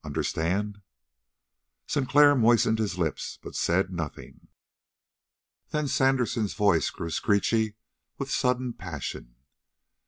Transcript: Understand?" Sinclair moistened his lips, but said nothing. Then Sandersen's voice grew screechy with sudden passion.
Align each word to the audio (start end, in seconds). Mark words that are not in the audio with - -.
Understand?" 0.03 0.81
Sinclair 1.85 2.33
moistened 2.33 2.79
his 2.79 2.97
lips, 2.97 3.37
but 3.39 3.53
said 3.55 3.93
nothing. 3.93 4.47
Then 5.69 5.87
Sandersen's 5.87 6.55
voice 6.55 6.89
grew 6.89 7.11
screechy 7.11 7.75
with 8.17 8.31
sudden 8.31 8.73
passion. 8.73 9.35